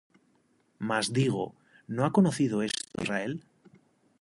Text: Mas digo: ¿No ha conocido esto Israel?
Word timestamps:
Mas 0.79 1.13
digo: 1.13 1.53
¿No 1.85 2.05
ha 2.05 2.11
conocido 2.11 2.63
esto 2.63 2.81
Israel? 2.99 3.45